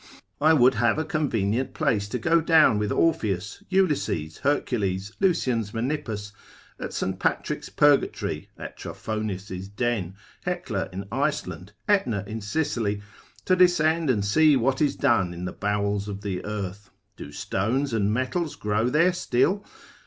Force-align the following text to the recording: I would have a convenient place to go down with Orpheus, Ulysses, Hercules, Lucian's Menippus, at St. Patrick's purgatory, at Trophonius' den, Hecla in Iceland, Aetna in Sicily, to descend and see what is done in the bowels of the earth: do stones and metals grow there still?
I 0.41 0.53
would 0.53 0.73
have 0.73 0.97
a 0.97 1.05
convenient 1.05 1.75
place 1.75 2.07
to 2.09 2.17
go 2.17 2.41
down 2.41 2.79
with 2.79 2.91
Orpheus, 2.91 3.63
Ulysses, 3.69 4.39
Hercules, 4.39 5.11
Lucian's 5.19 5.75
Menippus, 5.75 6.31
at 6.79 6.91
St. 6.91 7.19
Patrick's 7.19 7.69
purgatory, 7.69 8.49
at 8.57 8.77
Trophonius' 8.79 9.67
den, 9.67 10.15
Hecla 10.43 10.89
in 10.91 11.05
Iceland, 11.11 11.73
Aetna 11.87 12.23
in 12.25 12.41
Sicily, 12.41 13.03
to 13.45 13.55
descend 13.55 14.09
and 14.09 14.25
see 14.25 14.55
what 14.57 14.81
is 14.81 14.95
done 14.95 15.35
in 15.35 15.45
the 15.45 15.53
bowels 15.53 16.07
of 16.07 16.21
the 16.21 16.43
earth: 16.45 16.89
do 17.15 17.31
stones 17.31 17.93
and 17.93 18.11
metals 18.11 18.55
grow 18.55 18.89
there 18.89 19.13
still? 19.13 19.63